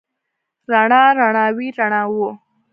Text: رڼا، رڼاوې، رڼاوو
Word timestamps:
رڼا، 0.71 1.03
رڼاوې، 1.19 1.67
رڼاوو 1.77 2.27